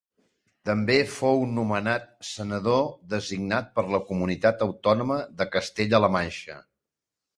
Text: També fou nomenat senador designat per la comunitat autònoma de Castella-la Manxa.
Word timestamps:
També 0.67 0.95
fou 1.15 1.41
nomenat 1.57 2.07
senador 2.29 2.81
designat 3.13 3.69
per 3.75 3.83
la 3.97 4.01
comunitat 4.11 4.65
autònoma 4.69 5.19
de 5.43 5.49
Castella-la 5.57 6.11
Manxa. 6.17 6.59